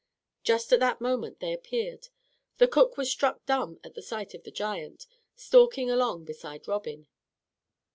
Just 0.41 0.73
at 0.73 0.79
that 0.79 0.99
moment 0.99 1.39
they 1.39 1.53
appeared. 1.53 2.07
The 2.57 2.67
cook 2.67 2.97
was 2.97 3.11
struck 3.11 3.45
dumb 3.45 3.79
at 3.83 3.93
the 3.93 4.01
sight 4.01 4.33
of 4.33 4.41
the 4.41 4.49
giant, 4.49 5.05
stalking 5.35 5.91
along 5.91 6.25
beside 6.25 6.67
Robin. 6.67 7.05